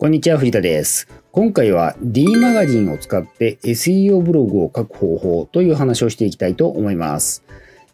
[0.00, 1.08] こんにちは、藤田です。
[1.32, 7.42] 今回は D マガジンを使って SEO ブログを書く方法という話をしていきたいと思います。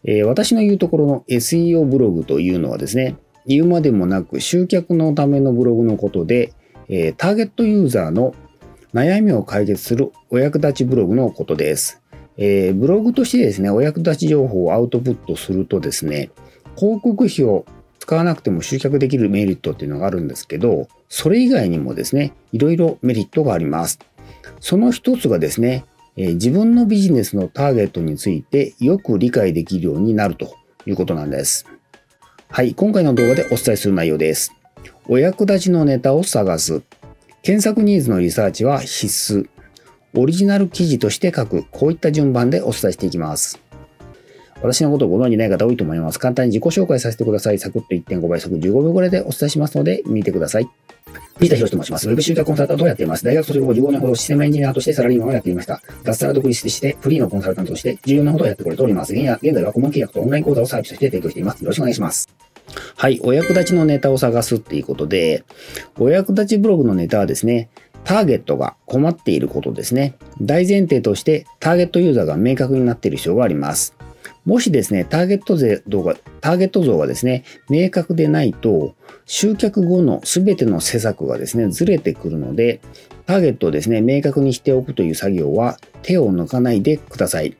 [0.03, 3.15] えー、私の言うところの SEO ブログというのはですね、
[3.47, 6.53] 言うまでもなく集客のためのブログのことで、
[6.89, 8.35] えー、ターゲットユーザーの
[8.93, 12.03] 悩みを解決するお役立ちブログのことです。
[12.37, 16.29] えー、ブログとしてですね、お役立ち情報をアウトプットするとですね、
[16.75, 17.65] 広告費を
[18.05, 23.97] 使わなくても集客できるメリットっていうのがあるんですけど、それ以外にもですね、いろいろメリットがあります。
[24.59, 30.55] その一つがですね、え、自分のビジネスのターゲットについてよく理解できるようになると
[30.85, 31.65] いうことなんです。
[32.47, 34.53] はい、今回の動画でお伝えする内容です。
[35.07, 36.83] お役立ちのネタを探す。
[37.41, 39.49] 検索ニーズのリサーチは必須。
[40.13, 41.65] オリジナル記事として書く。
[41.71, 43.64] こういった順番でお伝えしていきます。
[44.65, 46.19] 私のことをご存じない方多いと思います。
[46.19, 47.59] 簡単に自己紹介させてください。
[47.59, 50.69] サクッと1.5倍速15秒ぐらいでお伝えしますので、見てください。
[51.37, 52.09] 藤田博と申します。
[52.09, 53.23] ウェブ集客コンサルタントをやっています。
[53.23, 55.81] 大学卒業後15年ほどシステムエンジニアとしてサラリーマンをやっていました。
[56.03, 59.13] 脱サラ独立してフリーのコンサルタントとして14年ほどやってこれております。
[59.13, 61.61] 現在は顧問契約とオンライン講座をサービスとして提供しています。
[61.61, 62.29] よろしくお願いします。
[62.95, 63.19] はい。
[63.23, 65.43] お役立ちのネタを探すっていうことで、
[65.99, 67.69] お役立ちブログのネタはですね、
[68.05, 70.15] ターゲットが困っていることですね。
[70.41, 73.95] 大前提としてターゲットユーザーが明確になっている必要があります。
[74.45, 82.79] もしですね、ターゲット像が、ターゲット像がですね、明確でないと、集客後の全ての施策がですね、ずれてくるので、
[83.25, 87.57] ターゲットをですね、明確にしておくという作業は手を抜かないでください。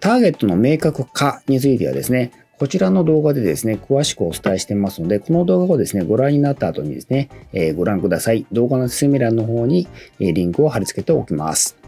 [0.00, 8.46] ターゲットの明確化についてはですね、こちらの動画でですね、詳しくお伝えしてますので、この動画をですね、ご覧になった後にですね、えー、ご覧ください。
[8.52, 9.88] 動画の説明欄の方に、
[10.20, 11.81] リンクを貼り付けておきます。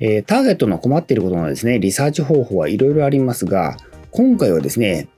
[0.00, 3.76] えターゲットの困っていることのですね、リサーチ方法はいろいろありますが、
[4.10, 5.08] 今回はですね、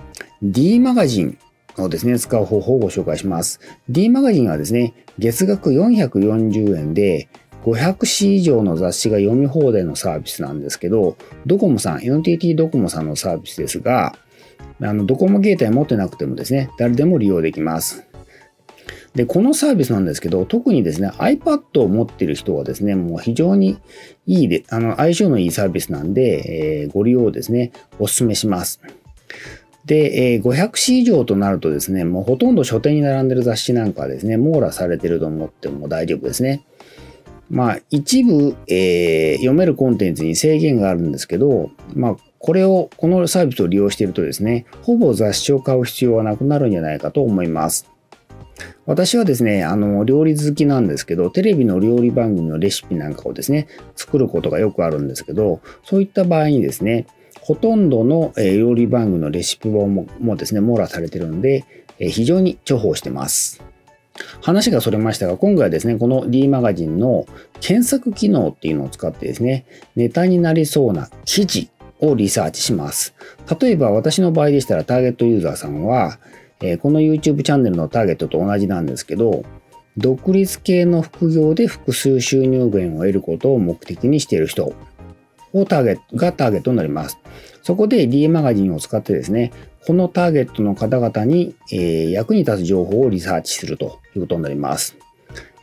[0.42, 1.38] D マガジン
[1.78, 3.60] をですね、使う方法をご紹介します。
[3.88, 7.28] D マガジンはですね、月額440円で、
[7.64, 11.16] 500紙以上の雑誌が読み放題のサービスなんですけど、
[11.46, 14.16] ドコモさん、NTT ドコモさんのサービスですが、
[14.80, 18.04] あのドコモ携帯持ってなくてもですね、誰でも利用できます。
[19.14, 23.78] で、このサービスなんですけど、特にですね、iPad を持っている人はですね、もう非常に
[24.26, 28.80] いいで、あの、相性のいいサービスなんで、えー、ご利用をですね、お勧めします。
[29.84, 36.64] で、えー、500紙以上となるとですね、もうほとんど書店に並んでる雑誌なんかはですね、網羅されてると思っても大丈夫ですね。
[37.50, 47.91] まあ、一部、えー、読めるコンテンツに制限があるんですけど、まあ、これを、このサービスを利用しているとですね、ほぼ雑誌を買う必要はなくなるんじゃないかと思います。
[48.86, 57.06] 私はですね、あの、料理好きなんですけど、テレビの料理番組のレシピなんかをですね、作ることがよくあるんですけど、そういった場合にですね、
[57.40, 61.64] ほとんどの料理番組のレシピ本ももですね、網羅されてるので、
[61.98, 63.62] 非常に重宝してます。
[64.40, 67.26] 話がそれましたが、今回はですね、この D マガジンの
[67.60, 69.64] 検索機能っていうのを使ってですね、
[69.96, 71.70] ネタになりそうな記事
[72.00, 73.14] をリサーチします。
[73.60, 76.18] 例えば私の場合でしたらターゲットユーザーさんは、
[76.62, 79.44] えこの YouTube チャンネルのターゲットと同じなんですけど、
[79.96, 84.74] 独立系の副業で複数収入源を得ることを目的にしている人
[85.52, 87.18] をターゲットがターゲットになります。
[87.62, 89.52] そこで D マガジンを使ってですね、
[89.86, 94.96] このターゲットの方々に、えー、役に立つ情報をリサーチするということになります。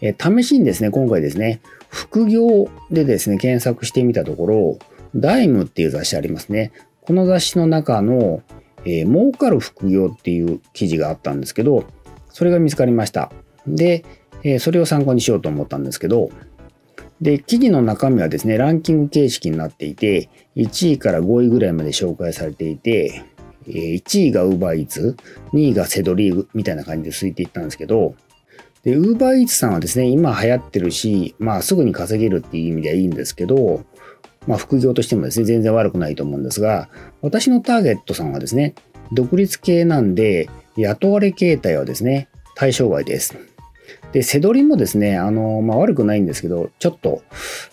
[0.02, 4.80] えー、試しにですね、今回ですね、副業でですね、検索してみたところ、
[5.16, 6.72] ダイムっていう雑誌ありますね。
[7.02, 8.44] この雑誌の中の、
[8.86, 11.86] えー、儲かる副業っていう記事があったんですけど、
[12.30, 13.32] それが見つかりました。
[13.68, 14.06] で、
[14.44, 16.30] えー、それを参考にしようと思ったんですけど、
[17.22, 23.24] で、記事の中身はですね、ランキング形式になっていて、1位から5位ぐらいまで紹介されていて、
[23.68, 25.16] 1位が UberEats、
[25.54, 28.16] 2位がセドリーグみたいな感じで続いていったんですけど、
[28.84, 33.84] で、UberEats さんはですね、今流行ってるし、まあすぐに稼げるっていう意味ではいいんですけど、
[34.48, 36.90] まあ、副業としてもですね、全然悪くないと思うんですが、
[37.22, 38.74] 私のターゲットさんはですね、
[39.12, 43.38] 独立系なんで、雇われ形態はですね、対象外です。
[44.12, 47.22] で、背取りもですね、あの、まあ、悪くないんですけど、ちょっと、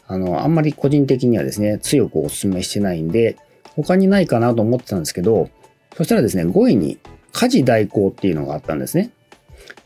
[0.07, 3.37] あの、あんまり個人的にはですね、強くお勧めしてないんで、
[3.75, 5.51] 他にないかなと思ってたんですけど、
[5.97, 6.99] そしたらですね、5位に
[7.33, 9.11] 家事代行っていうのがあったんですね。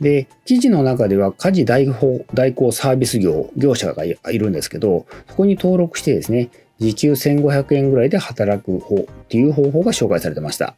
[0.00, 6.48] で、記事の中では家事代行代行サービス業、業者がいるんですけど、そこに登録してですね、
[6.80, 10.74] 時給1500円ぐらいで働く方っていう方法が紹介されてました。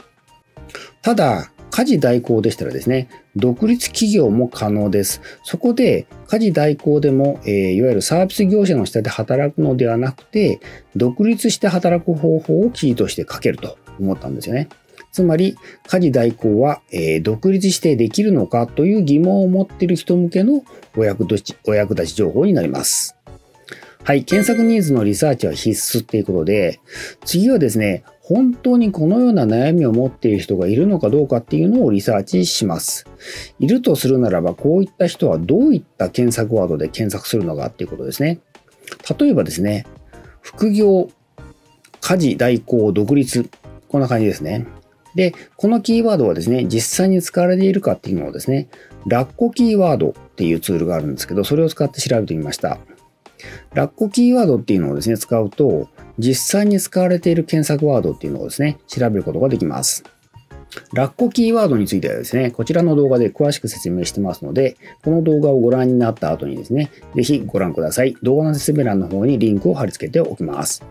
[1.01, 5.23] ただ、家事代行でしたらですね、独立企業も可能です。
[5.43, 10.61] そこで、家事代行でも、えー、いわゆるサービス業者の下で働くのではなくて、
[10.97, 14.69] 独立して働く方法を記事として書けると思ったんですよね。
[15.13, 15.57] つまり
[15.87, 20.65] 家事代行は、えー、独立してできるのかという疑問を持っている人向けの
[20.97, 23.22] お役立ちお役立ち情報になります。
[24.05, 26.81] はい、検索ニーズのリサーチは必須っていうことで、
[27.25, 33.07] 次はですね、本当にこのような悩みを持っている人がいるのかどうかっていうのをリサーチします。
[33.61, 38.41] いるとするならば、こういった人はどういった検索ワードで検索するのかっていうことですね。
[39.19, 39.87] 例えばですね、
[40.41, 41.09] 副業、
[42.01, 43.49] 家事代行、独立、
[43.87, 44.67] こんな感じですね。
[45.15, 48.67] で、このキーワードはですね、実際に使われているかっていうのをですね、
[49.07, 52.79] ラッコキーワードっていうツールがあるんですけど、それを使って調べてみました。
[53.75, 60.05] ラッコキーワードっていうのをですね、使うと、実際に使われている検索ワードっていうのをですね、調べることができます。
[60.95, 68.17] ラッコキーワードについてはですね、こちらの動画で詳しく説明してますので、この動画をご覧になった後にですね、ぜひご覧ください。
[68.23, 70.83] 動画の説明欄の方にリンクを貼り付けておきます。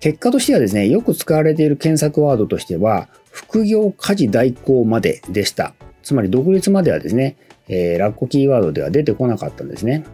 [0.00, 5.74] 結果としてはですね、よく使われている検索ワードとしては、副業家事代行まででした。
[6.02, 7.36] つまり独立まではですね、
[7.68, 10.04] えー、ラッコキーワードでは出てこなかったんですね。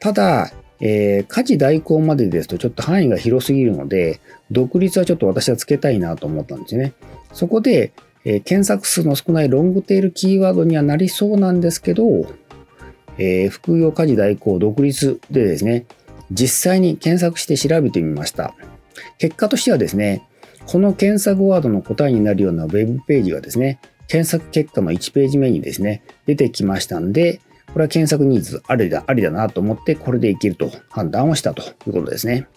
[0.00, 4.20] ただ、えー、家事代行までですとちょっと範囲が広すぎるので、
[4.50, 6.92] 独立はちょっと私はつけたいなと思ったんですね。
[7.32, 7.92] そこで、
[8.24, 12.04] えー、検索数の少ないロングテールキーワードにはなりそうなんですけど、
[13.18, 15.86] えー、副業家事代行独立でですね、
[16.30, 18.54] 実際に検索して調べてみました。
[19.18, 20.28] 結果としてはですね、
[20.66, 27.40] この検索ワードの答えになるようなウェブページがですね、検索結果の1ページ目にですね、出てきましたんで、
[27.78, 32.48] これは検索ニーズありだ、ありだなと思って、これでいけると判断をしたということですね。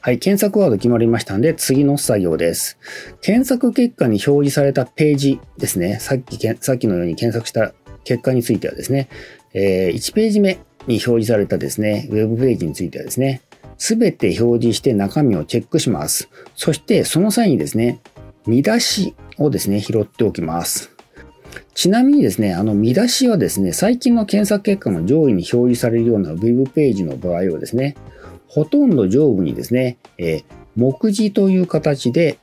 [0.00, 2.78] はい、検索ワード決まりましたんで、次の作業です。
[3.20, 5.98] 検索結果に表示されたページですね。
[6.00, 7.74] さっき、さっきのように検索した
[8.04, 9.10] 結果についてはですね、
[9.52, 10.54] えー、1ページ目
[10.86, 13.42] に表示されたですね、ウェブページについてはですね、
[13.76, 16.30] すべて表示して中身をチェックします。
[16.56, 18.00] そして、その際にですね、
[18.46, 20.91] 見出しをですね、拾っておきます。
[21.74, 27.96] ちなみにですね、あの見出しはですね、最近の検索結果の上位に表示されるような Web ページの場合はですね、
[28.46, 30.44] ほとんど上部にですね、えー、
[30.76, 32.38] 目次という形で、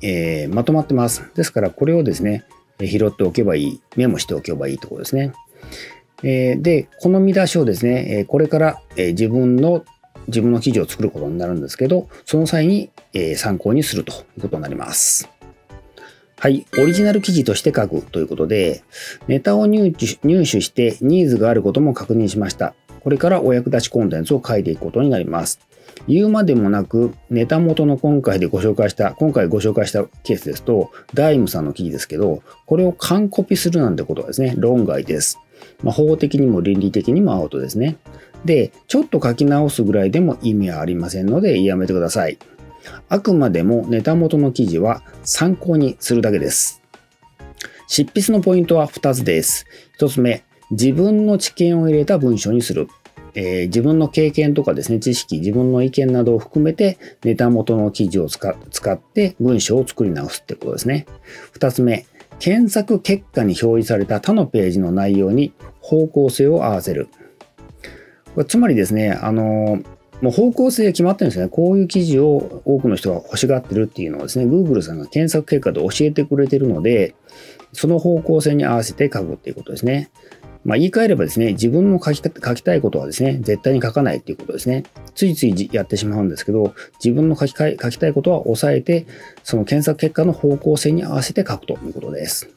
[0.00, 1.30] えー、まとまってます。
[1.34, 2.44] ですから、これをですね、
[2.80, 5.32] 拾っておけばいい、メモしておけばいいところですね。
[6.22, 9.84] えー、で、この見出しをですね、これから、自分の
[10.28, 12.90] 自分の記事を作ることになるんですけど、その際に、
[13.36, 15.28] 参考にするということになります。
[16.40, 16.64] はい。
[16.78, 18.82] オリジナル記事として書くということで、
[19.28, 22.72] ネタを入手してニーズがあることも確認しました。
[23.00, 25.60] これからお役立ちコンテンツを書いていくことになります。
[26.08, 35.38] 言うまでもなく、ネタ元の今回でご紹介した、今回ご紹介したケースですと、ダイムさんの記事ですけど、これを完コピするなんてことはですね、論外です。
[35.82, 37.98] まあ、法的にも倫理的にもアウトですね。
[38.46, 42.38] で、ちょっと書き直すぐらいでも意味はありませんので、やめてください。
[43.08, 46.82] あくまでもネタ元の記事は参考にするだけです。
[47.88, 49.66] 執筆のポイントは2つです。
[49.98, 52.88] 1つ目、自分の知見を入れた文章にする。
[53.34, 61.06] えー、自分の経験とかですね、知識、自分の意見などを含めてネタ元の記事を使って文章を作り直すってことですね。
[61.58, 62.06] 2つ目、
[62.38, 67.08] 検索結果に表示された他のページの内容に方向性を合わせる。
[68.34, 71.48] これつまりですね、あのーもう方向性が決まってるんですね。
[71.48, 77.14] こういう記事を多くの人が欲しがってるっていうのをですね、Google さんが検索結果で教えてくれてるので、
[77.72, 80.10] その方向性に合わせて書くっていうことですね。
[80.64, 84.84] まあ、言い換えればですね、自分の書き書きたいことはですね、絶対に書かないっていうことですね。
[85.14, 89.06] ついついやってしまうんですけど、自分の書き書きたいことは抑えて、
[89.42, 92.50] その検索結果の方向性に合わせて書くということです。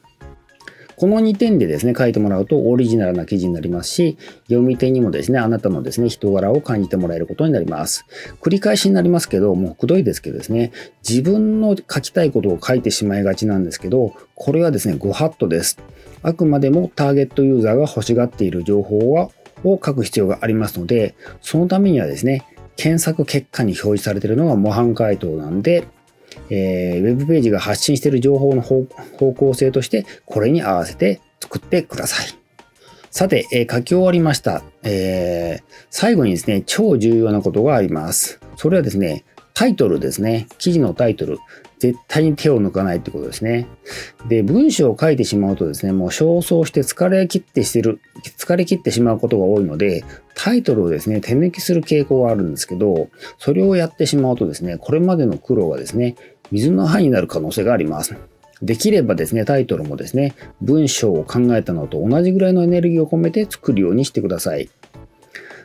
[0.96, 8.06] この2点でですね、書いてもらうとオリジナルな記事になりますし、読み手にもですね、あなたのですね、人柄を感じてもらえることになります。
[8.40, 10.72] 繰り返しになりますけど、もうくどいですけどですね、
[11.08, 15.78] 自分の書きたいことを書いてしまいがちなんですけど、これはですね、ご法度です。
[16.22, 19.30] あくまでもターゲットユーザーが欲しがっている情報は
[19.62, 22.46] を書く必要がありますので、そのためにはですね、
[22.76, 25.86] 検索結果に表示されているのが模範解答なんで、
[26.50, 28.84] えー、ウェブページが発信している情報の方
[29.32, 32.26] 向性として、これに合わせて作ってください。
[33.10, 34.62] さて、えー、書き終わりました。
[34.82, 38.40] えー、最後にですね、超重要なことがあります。
[38.56, 39.24] それはですね、
[39.54, 40.48] タイトルですね。
[40.58, 41.38] 記事のタイトル。
[41.78, 43.66] 絶対に手を抜かないってことですね。
[44.28, 48.00] で、文章を書いてしまうとですね、もう焦燥して疲れ切ってしてる、
[48.38, 50.04] 疲れ切ってしまうことが多いので、
[50.34, 56.16] タイトルをですね、手抜きする傾向があるんですけど、それをやってしまうとですね、これまでの苦労がですね、
[56.50, 58.14] 水の範囲になる可能性があります。
[58.62, 64.70] できればですね、タイトルもですね、文章を考えたのと同じぐらいのエネルギーを込めて作るようにしてください。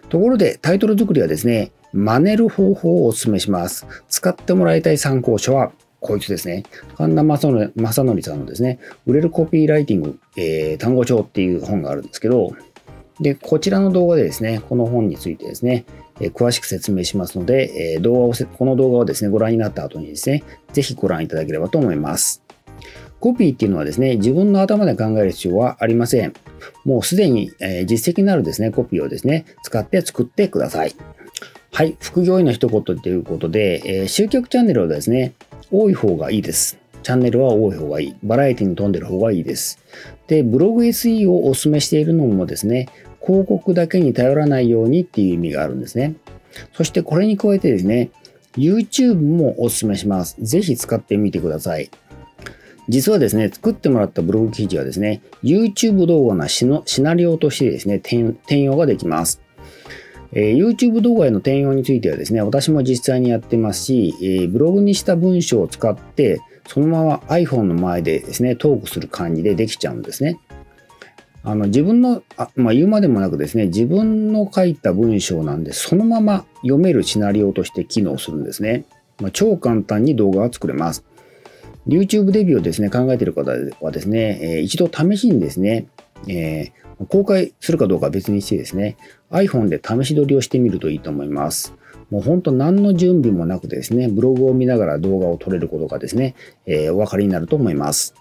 [0.10, 3.86] ところで、タイトル作りはですね、真似る方法をお勧めします。
[4.10, 6.64] 使ってもらいたい参考書は、こいつですね。
[6.96, 12.52] 神田正則さんのですね、売れるコピーライティング、えー、単語帳っていう本があるんですけど、
[13.20, 15.86] で、こちらの動画でですね、この本についてですね、
[16.22, 22.42] えー、詳しく説明しますので、えー、動画をこの動画をですね、ご覧になった後にですね、ぜひご覧いただければと思います。
[23.20, 26.34] コピーっていうのはですね、自分の頭で考える必要はありません。
[26.86, 30.96] もうすでに、えー、実績のあるですね、コピーをですね、使って作ってください。
[31.80, 35.32] はい、副業への一言ということで、えー、集客チャンネルはですね、
[35.72, 36.78] 多い方がいいです。
[37.04, 38.16] チャンネルは多い方がいい。
[38.22, 39.80] バラエティに富んでる方がいいです。
[40.28, 42.90] で、ブログ SE をお勧めしているのもですね、
[43.26, 46.16] 広告だけに頼らないようにっていう意味があるんですね。
[46.74, 48.12] そしてこれに加えてですね、
[48.58, 50.36] YouTube もお勧めします。
[50.42, 51.90] ぜひ使ってみてください。
[52.90, 56.66] 実はですね、作ってもらったブログ記事はですね、YouTube 動画のシ
[57.02, 59.40] ナリオとしてですね、転用ができます。
[60.32, 70.40] えー、YouTube 動画への転用についてはですね、私も実際にやってますし、えー、ブログにした文章を使って、そのまま iPhone の前でですね、トークする感じでできちゃうんですね。
[71.42, 78.86] あの自分の、あまあ、言うまでもなくですね、自分の書いた文章なんで、そのまま読めるシナリオとして機能するんですね。
[79.22, 81.06] まあ、超簡単に動画が作れます。
[81.88, 85.88] YouTube デビューをですね、考えている方はですね、えー、一度試しにですね、
[86.28, 86.72] えー、
[87.08, 88.98] 公開するかどうかは別にしてですね、
[89.32, 91.74] iPhone で試し撮りをしてみるといいと思います。
[92.10, 98.16] もう本当何の準備もなくてですね、ブログを見ながら動画を撮れることがですね、えー、お分かりになると思います。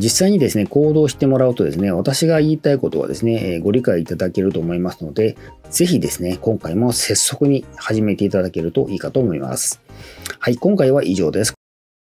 [0.00, 5.36] 実際にですね、行動してもらうとですね、私が言いたいことはですね、えご理解いただけると思いますので、
[5.70, 9.80] ぜひですね、今回も拙速に始めていただけるといいかと思います。
[10.38, 11.57] はい、今回は以上です。